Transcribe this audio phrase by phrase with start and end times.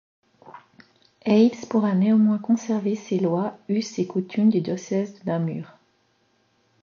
[1.27, 5.77] Haybes pourra néanmoins conserver ses lois, us et coutumes du diocèse de Namur.